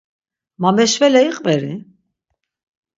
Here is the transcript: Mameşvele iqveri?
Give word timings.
Mameşvele 0.61 1.21
iqveri? 1.29 1.73